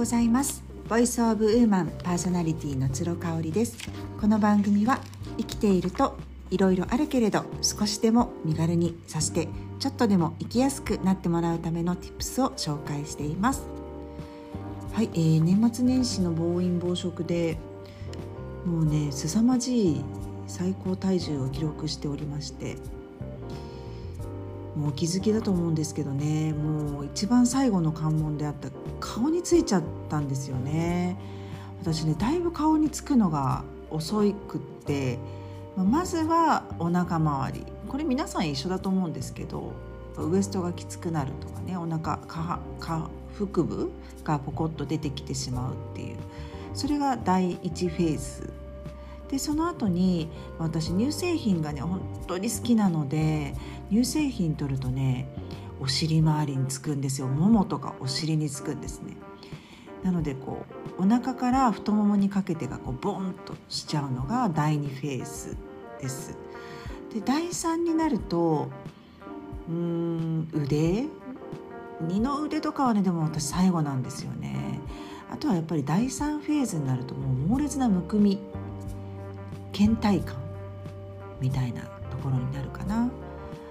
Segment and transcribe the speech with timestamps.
[0.00, 0.64] ございます。
[0.88, 3.76] ボイスオブウーマンパーソナリティの鶴香織です。
[4.18, 4.98] この番組は
[5.36, 6.16] 生きていると
[6.50, 9.46] いろいろあるけれど少しでも身軽にさして
[9.78, 13.62] ちょっとでも生きやすくなってもらうための tips を紹介しています。
[14.94, 17.58] はい、えー、年末年始の暴飲暴食で
[18.64, 20.04] もうね凄まじい
[20.46, 22.78] 最高体重を記録しておりまして
[24.76, 26.52] もうお気づきだと思うんですけどね。
[26.52, 28.68] もう一番最後の関門であった
[29.00, 31.16] 顔についちゃったんですよね。
[31.82, 35.18] 私ねだいぶ顔につくのが遅くって
[35.76, 37.66] まずはお腹周り。
[37.88, 39.72] これ皆さん一緒だと思うんですけど
[40.16, 43.90] ウエストがきつくなるとかねお腹下腹部
[44.22, 46.16] がポコッと出てきてしまうっていう。
[46.74, 48.52] それが第1フェーズ
[49.30, 53.54] でその後に私乳製品がね本当に好きなので
[53.90, 55.28] 乳製品取るとね
[55.80, 57.28] お尻周りにつくんですよ。
[57.28, 59.16] ももとかお尻につくんですね。
[60.02, 60.66] なのでこ
[60.98, 65.56] うお腹から太ももにかけてがこうボンとしちゃうのが第2フェーズ
[66.00, 66.36] です。
[67.14, 68.68] で第3になると
[69.68, 71.06] うん腕？
[72.00, 74.80] 二の腕とかはねでも私最後なんですよね。
[75.30, 78.40] あとはやっぱり第3フェーズになるともう猛烈なむくみ
[79.72, 80.36] 倦怠感
[81.40, 83.10] みたいなところになるかな。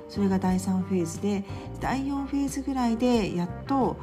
[0.07, 1.43] それが第3フェーズで
[1.79, 3.95] 第4フェーズぐらいでやっと、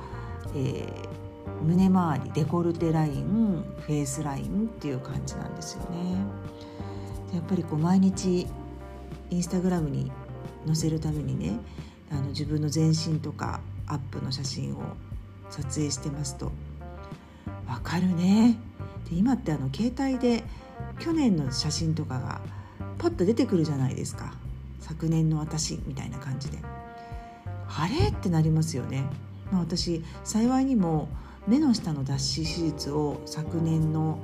[0.55, 6.17] えー、胸周りデコルテラインフェイスラインっていう感じなんですよね。
[7.34, 8.47] やっぱりこう毎日
[9.30, 10.12] インスタグラムに
[10.64, 11.58] 載せるためにね
[12.11, 14.83] あの自分の全身とかアップの写真を
[15.50, 16.52] 撮影してますと。
[17.69, 18.56] わかるね。
[19.11, 20.44] で今ってあの携帯で
[20.98, 22.41] 去年の写真とかが
[22.98, 24.34] パッと出てくるじゃないですか。
[24.80, 26.58] 昨年の私みたいな感じで。
[27.68, 28.08] あれ？
[28.08, 29.05] ってなりますよね、
[29.50, 31.08] まあ、私幸いにも
[31.46, 34.18] 目の下の脱脂手術を昨年の、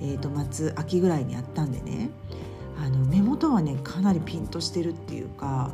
[0.00, 2.10] えー、と末秋ぐらいにやったんでね。
[2.78, 5.70] あの目元はねかなりピンとしてるっていうか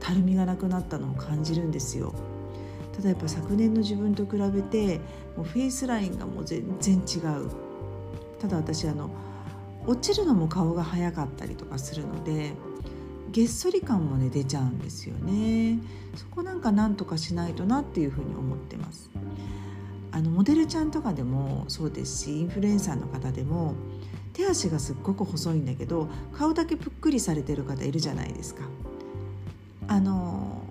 [0.00, 2.14] たるみがなくなったのを感じるんですよ。
[2.96, 4.98] ただやっぱ昨年の自分と比べて
[5.36, 7.50] もうフェイスラインがもう全然違う。
[8.38, 9.10] ただ私あの
[9.88, 12.52] 落ちるのも顔が早かったりとかするので
[13.32, 15.78] げっそり感もね出ちゃうんですよね。
[16.14, 19.10] そこなんかなんとかしないとなっていうふうに思ってます。
[20.12, 23.74] あのモデルちゃんとかでもそうですしインフルエンサーの方でも
[24.34, 28.62] 手足がすっごく細いんだけど顔だけぷっくりされてる方いるじゃないですか。
[29.86, 30.62] あの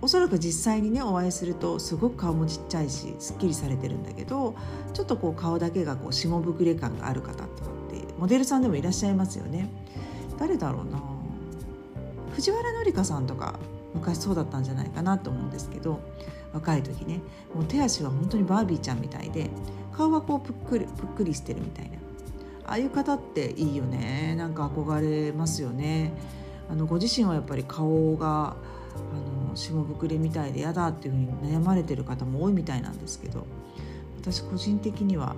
[0.00, 4.56] おそらく実際にねお会いするとすごく顔もちっちゃいしすっきりされてるんだけど
[4.92, 7.71] ちょっとこう顔だけがこう下膨れ感がある方とか
[8.22, 9.68] モデルさんでもいらっしゃいますよね。
[10.38, 11.02] 誰だろうな。
[12.30, 13.58] 藤原紀香さんとか
[13.94, 15.98] 昔そうだったんじゃないかなと思うんですけど
[16.52, 17.18] 若い時ね。
[17.52, 19.50] もう手足は本当にバービーちゃんみたいで
[19.90, 21.96] 顔はこうぷっくりぷっくりしてるみたいな。
[22.64, 24.36] ああいう方っていいよね。
[24.36, 26.12] なんか憧れますよね。
[26.70, 33.48] あのご自身はやっぱり顔があの下膨れみたいで嫌だっていうふうに悩まれてる方も多いみたいなんですけど
[34.20, 35.34] 私個人的には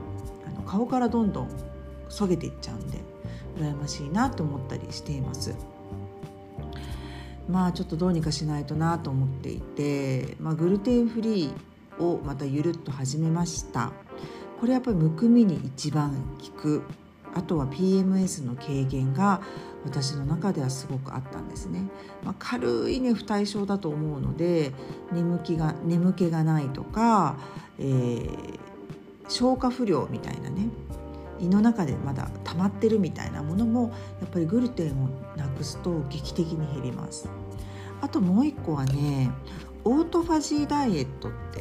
[0.46, 1.73] あの顔からどんどん
[2.14, 2.98] そげていっちゃうんで
[3.58, 5.54] 羨ましいなと思ったりしています。
[7.48, 13.92] まあちょっとどうにかしないとなと思っていて、まあ、グルテンフリーをまたゆるっと始めました。
[14.60, 16.82] これやっぱりむくみに一番効く。
[17.34, 19.42] あとは PMS の軽減が
[19.84, 21.82] 私の中ではすごくあったんですね、
[22.22, 24.72] まあ、軽いね不対症だと思うので
[25.12, 27.36] 眠気が眠気がないとか、
[27.80, 28.28] えー、
[29.28, 30.68] 消化不良みたいなね。
[31.40, 37.28] 胃の中でまだ溜まってるみたいなものもやっぱりグルテンをなくすと劇的に減ります。
[38.00, 39.30] あともう一個はね
[39.84, 41.60] オートファジーダイエットって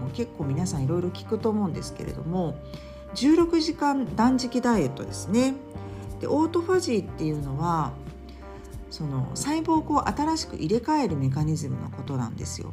[0.00, 2.56] もう結構皆さんいろいろ聞くと思うんですけれども
[3.14, 5.54] 16時間断食ダイエットですね。
[6.20, 7.92] でオートファジーっていうのは
[8.90, 12.72] その細胞をこう新しく入れ替えるメカニズムのことなんですよ。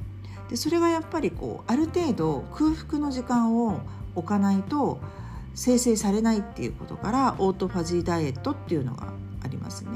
[0.50, 3.80] でそれがやっぱりこうある程度空腹の時間を
[4.16, 5.00] 置かないと
[5.56, 9.08] 生成されないっていうことからオートファジーダイエットっていうのが
[9.44, 9.90] ありますね。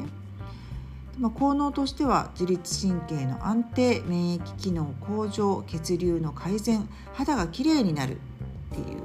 [1.20, 8.18] まあ、効能としては自律神経の安定免疫機能向上血流の改善肌がきれいになるっ
[8.72, 9.00] ていう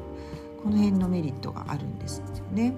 [0.63, 2.75] この辺のメリットがあるんですよね。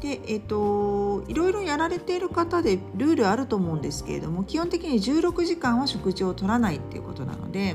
[0.00, 7.74] でえーと、いろいろやられている方でルールあると思うんですけれども基本的に16時間は食事をとらないっていうことなので、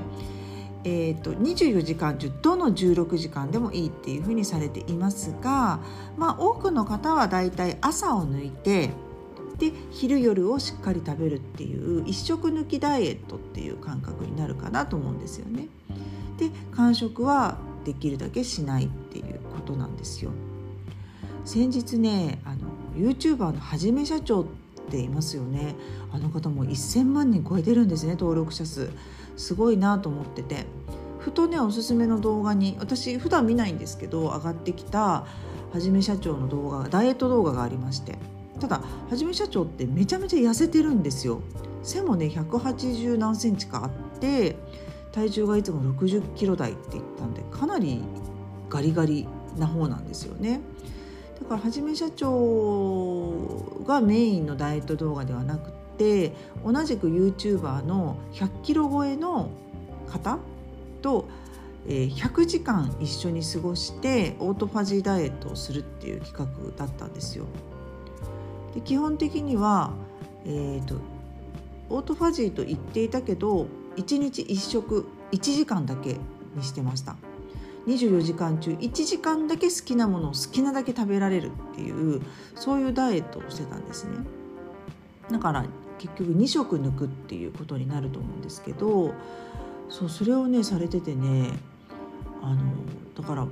[0.84, 5.80] えーと、24時間中どの16時間でもいいっていうふうにされていますが、
[6.18, 8.92] まあ、多くの方はだいたい朝を抜いて
[9.58, 15.68] で昼夜をしっかり食べるっていう一食抜きダイエットっていう感覚になるかなと思うんですよね。
[16.38, 20.32] で間食はできるだけしないっていうことなんですよ。
[21.44, 22.60] 先日ねあの
[22.96, 24.46] YouTuber のはじめ社長っ
[24.90, 25.76] ていますよね
[26.12, 28.90] あの方も1000万人超えてるんですね登録者数
[29.40, 30.66] すごいなと思ってて。
[31.20, 35.26] ふとねおすすめの動画に私普段見ないんですけど上がってきた
[35.74, 38.18] はじめ社長の動画ダイエット動画がありまして。
[38.60, 41.42] ただはじめ社長ってめちゃめちゃ痩せてるんですよ。
[41.84, 44.58] 背もね180何センチかあって
[45.12, 48.02] 体重がいつも60キロ台って言ったんでかなり
[48.70, 49.28] ガリガリ
[49.58, 50.62] な方なんですよね。
[51.42, 56.34] だからはじめ社長がメインのダイエット動画ではなくてて
[56.66, 59.52] 同じく YouTuber の100キロ超えの
[60.08, 60.40] 方
[61.02, 61.28] と
[61.88, 67.46] 100時間一緒に過ごしてオートファジーダイエットをするっていう企画だったんですよ。
[68.74, 69.92] で基本的には、
[70.46, 70.96] えーと、
[71.90, 76.18] オートファジーと言っていたけど1日1食1時間だけ
[76.56, 77.16] にしてました
[77.88, 82.22] 24時間中1時間だけ好きなものを好きなだけ食べられるっていう
[82.56, 84.18] そういうダイエットをしてたんですね
[85.32, 85.66] だから
[86.00, 89.14] 結局2食抜くっていうことになると思うんですけど
[89.90, 91.52] そうそれをねされててね
[92.42, 92.62] あの
[93.16, 93.48] だから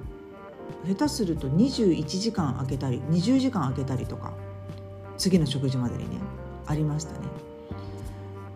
[0.88, 4.34] 下手すると21時間空けたり20時間空けたりとか
[5.18, 6.18] 次の食事までにね
[6.66, 7.20] ありましたね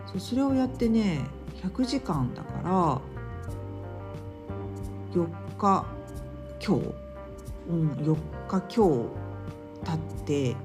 [0.06, 1.20] そうそれをやってね
[1.62, 3.00] 100時間だから
[5.14, 5.28] 4
[5.58, 5.86] 日
[6.64, 6.94] 今日
[7.68, 8.16] うん4
[8.48, 9.22] 日今日
[9.84, 10.56] 経って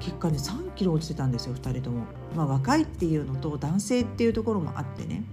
[0.00, 2.04] 結果ね3キロ落ちてたんですよ2人とも。
[2.34, 5.24] まあ、若いっていうのと男性っていうところもあってね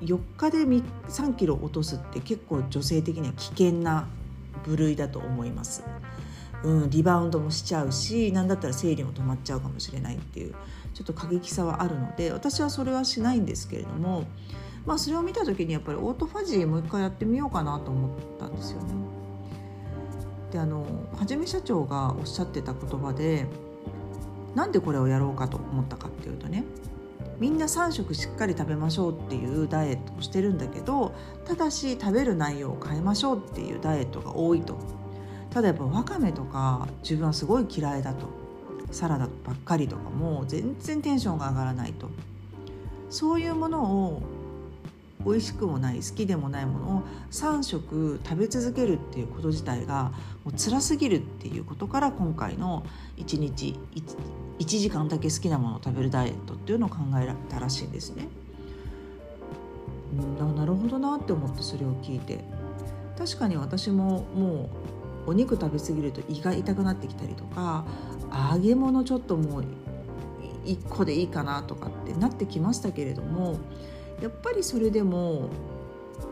[0.00, 4.06] 4日で3キロ落とすって結構女性的には危険な
[4.64, 5.84] 部類だと思います。
[6.64, 10.54] うん、リバウンドもしちゃうし何だったら生理も止まっちゃうかもしれないっていう
[10.94, 14.24] ちょっと過激さはあるので私はそれはしないんですけれども、
[14.86, 18.94] まあ、それを見た時にやっぱりオートファジーもう一回やってみようかなと思ったんですよね。
[20.50, 23.46] であのはじめ社長がおっしゃってた言葉で
[24.56, 26.64] なんでこれをやろうかと思ったかっていうとね
[27.38, 31.14] みんな3食しっかり食べましょうっていうダイエットをしてるんだけど
[31.44, 34.78] ただし食べる内容を変えましょうっていうダイエットが多いと。
[35.50, 38.26] ただやっぱわかめとか自分はすごい嫌いだと。
[38.90, 42.08] サラダばっかりとかも全然テンションが上がらないと。
[43.10, 44.22] そういうものを
[45.26, 47.02] 美味しくもない好きでもないものを
[47.32, 50.12] 3食食べ続けるっていうこと自体が
[50.44, 52.86] もう辛すぎるっていうことから今回の
[53.16, 53.78] 1日
[54.58, 58.28] 1, 時間だけ好きなものを食べるダイエットっていうのを考えたらしいんですね。
[60.40, 62.40] うんなるほどなって思ってそれを聞いて
[63.18, 64.68] 確かに私もも
[65.26, 67.84] うお肉食べ過ぎると胃が痛くなってきたりとか
[68.52, 69.64] 揚げ物ちょっともう
[70.64, 73.58] 1個でいいかなとかってなってきましたけれども
[74.22, 75.48] やっぱりそれでも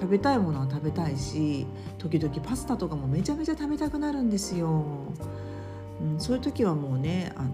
[0.01, 1.67] 食べたいものは食べたいし
[1.99, 4.85] 時々パスタとかもめちゃめちゃ食べたくなるんですよ、
[6.01, 7.51] うん、そういう時はもうねあの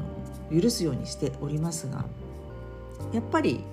[0.50, 2.04] 許すようにしておりますが
[3.12, 3.64] やっぱり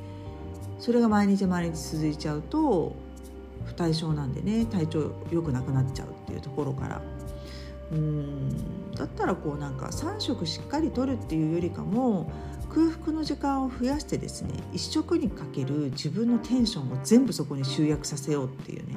[0.80, 2.96] それが毎日毎日続いちゃうと
[3.66, 7.02] 不対症なんでね体調良くなくなっちゃうっていうところから
[7.92, 12.32] うんだったらこうなんか3食しっかりとるっていうよりかも
[12.70, 18.96] 空腹の時間を増やしてですね1食にかける自分のテンションを全部そこに集約させようっていうね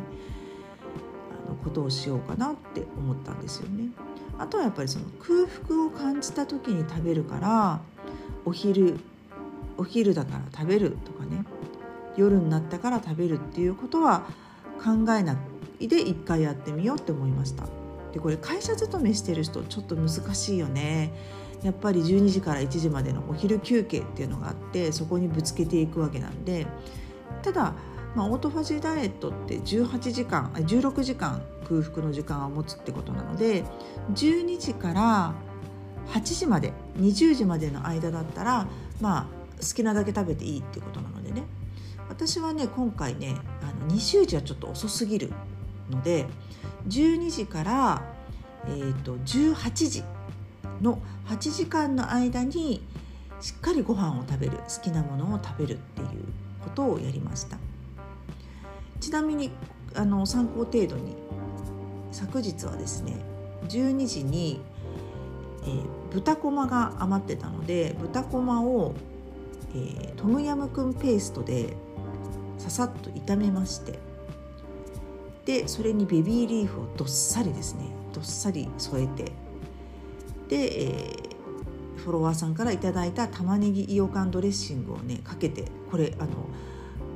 [1.46, 3.88] あのことをしようかなって思ったんですよね。
[4.40, 7.80] あとはやっぱりその空腹を感じた時に食べるから
[8.44, 8.99] お昼
[9.76, 11.44] お昼だから食べるとかね
[12.16, 14.23] 夜になったから食べるっていうことは
[14.82, 15.37] 考えな
[15.78, 17.66] いで一回やってみようって思いました。
[18.12, 21.12] でこれ会社勤めしてる人ちょっと難しいよね。
[21.62, 26.66] やっぱり12時から1時までのお昼休憩っていうのがあってそこにぶつけていくわけなんで
[27.42, 27.75] ただ、
[28.14, 33.64] まあ、オートファジーダイエットって18時間16時間空腹の時間を持つってことなので
[34.12, 35.34] 12時から
[36.08, 38.66] 8時まで20時までの間だったら
[39.00, 39.26] まあ
[39.60, 41.42] 好きなだけ食べていいってことなのでね。
[42.08, 45.32] 私はね今回ねあの20時はちょっと遅すぎる
[45.90, 46.26] ので
[46.88, 48.02] 12時から、
[48.66, 50.02] えーと、18時
[50.82, 52.82] の8時間の間に
[53.40, 56.08] しっかりご飯を食べる好きなものを食べるっていう
[56.64, 57.58] ことをやりました。
[59.00, 59.50] ちなみに
[59.95, 61.16] あの参考程度に
[62.12, 63.16] 昨日はですね
[63.69, 64.61] 12時に、
[65.62, 68.95] えー、豚こまが余ってたので豚こまを、
[69.75, 71.76] えー、トムヤムクンペーストで
[72.59, 73.99] ささっと炒めまして
[75.45, 79.33] でそれにベビーリーフをどっさりですねどっさり添えて
[80.49, 86.30] で、えー、フォロワーさんから頂いた玉ねぎイオカンドレッシングをねかけてこれあの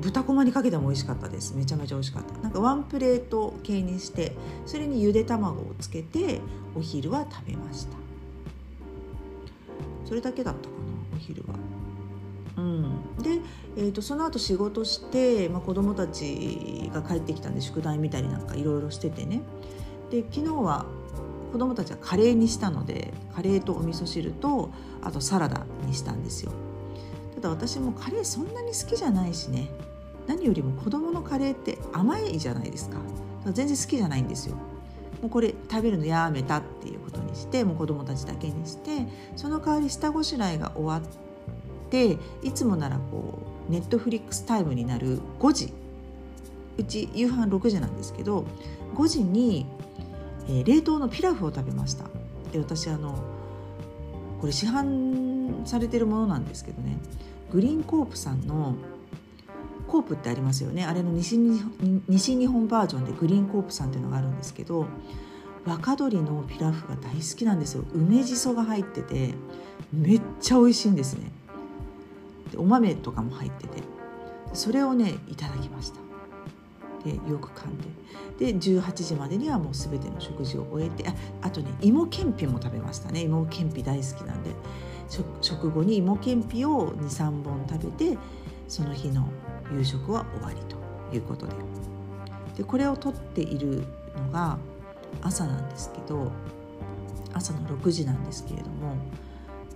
[0.04, 1.54] 豚こまにかけても美味しかったです。
[1.56, 2.38] めちゃめちゃ美味しかった。
[2.40, 6.40] なんかワンプレート系にしてそれにゆで卵をつけて
[6.76, 7.96] お昼は食べました。
[10.04, 11.54] それだけだったかなお昼は。
[12.56, 12.82] うん、
[13.22, 13.40] で、
[13.76, 19.40] えーと、その後仕事して、まあ、子供たちが帰ってきたんで宿題見たりなんかいろいろしててね。
[20.10, 20.84] で昨日は
[21.50, 24.70] 子供たちはカレーにしたのでカレーとお味噌汁と
[25.02, 26.52] あとサラダにしたんですよ。
[27.36, 29.70] ただ私もカレーそんなに好きじゃないしね。
[30.26, 32.98] 何よりも子供のカレーって甘いじゃないですか。
[33.52, 34.56] 全然好きじゃないんですよ。
[35.20, 43.38] もうこれ食べるのやめたっていうことにしてもう子供たちだけにしてその代わり下ごしらえが終わっていつもならこ
[43.68, 45.72] う Netflix タイムになる5時。
[46.76, 48.44] うち夕飯6時なんですけど
[48.96, 49.64] 5時に、
[50.48, 52.04] えー、冷凍のピラフを食べました。
[52.52, 53.16] で私あの
[54.40, 56.98] これ市販されてるものなんですけどね。
[57.52, 58.74] グリーンコープさんの
[59.94, 60.84] コープってありますよね。
[60.84, 61.38] あれの西
[62.08, 64.88] 西日本バージョンでグリーンコープさんっていうのがあるんですけど
[65.64, 67.84] 若鶏のピラフが大好きなんですよ。
[67.94, 69.34] 梅じそが入ってて
[69.92, 71.30] めっちゃ美味しいんですね。
[72.50, 73.84] でお豆とかも入ってて
[74.52, 76.00] それをねいただきました。
[77.04, 78.52] でよく噛んで。
[78.52, 83.20] で18時までにはもう全ての食事を終えてああとね芋けんぴも食べましたね。
[83.22, 84.50] 芋けんぴ大好きなんで。
[85.40, 88.18] 食後に芋けんぴを23本食べて
[88.66, 89.28] その日の
[89.72, 90.76] 夕食は終わりと
[91.14, 91.52] いうことで。
[92.56, 93.84] でこれをとっている
[94.16, 94.58] のが
[95.22, 96.30] 朝なんですけど
[97.32, 98.96] 朝の6時なんですけれども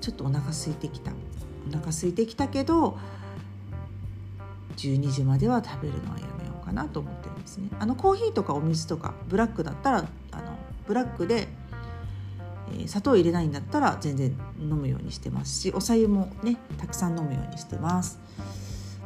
[0.01, 1.13] ちょっとお腹空いてきた。
[1.69, 2.97] お腹空いてきたけど
[4.77, 7.69] 12時までは食べるのはやめようかなと思ってるんですね。
[7.79, 9.99] あのコーヒーとかお水とかブラックだったら
[10.31, 11.49] あのブラックで、
[12.73, 18.21] えー、砂糖入れないんだったら全然飲むようにしてますしお茶湯もねたくさん飲むようにしてます。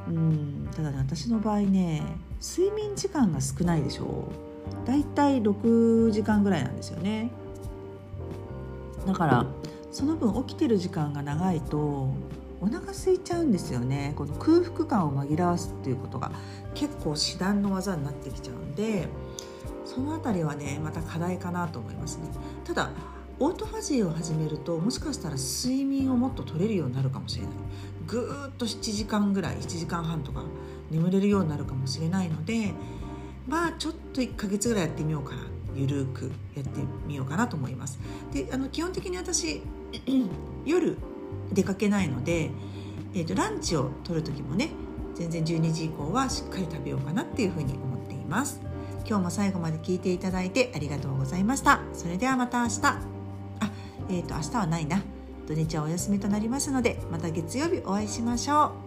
[0.08, 2.02] うんただね私の場合ね
[2.40, 4.28] 睡眠時間が少ないでしょ。
[4.84, 7.30] うだいたい6時間ぐらいなんですよね。
[9.06, 9.46] だから
[9.90, 12.14] その分起きてる時間が長いと
[12.60, 14.14] お腹空いちゃうんですよね。
[14.16, 16.32] この空腹感を紛らわすっていうことが
[16.74, 19.08] 結構至難の技になってきちゃうんで
[19.84, 22.28] その辺りはねまた課題かなと思いますね。
[22.64, 22.90] ただ
[23.42, 27.52] オートファジーを始めるともしかしたら睡眠をもっと取れるようになるかもしれない。
[28.06, 30.44] ぐーっと7時間ぐらい7時間半とか
[30.92, 32.70] 眠れるようになるかもしれないので
[33.48, 35.42] まあちょっと1ヶ月ぐらいやってみようかな
[35.74, 37.98] ゆるくやってみようかなと思います。
[38.32, 39.60] であの基本的に私
[40.64, 40.96] 夜
[41.52, 42.52] 出かけないので、
[43.12, 44.70] えーと、ランチを取る時もね
[45.16, 48.60] 全然12時以降はしっかり食べようかなっていうふうに思っています。
[49.04, 51.80] 今日も最後まで聞いていただいてありがとうございました。
[51.92, 53.11] それではまた明日。
[54.12, 55.02] えっ、ー、と明日はないな。
[55.46, 58.81] 土日はお休みとなりますのでまた月曜日お会いしましょう。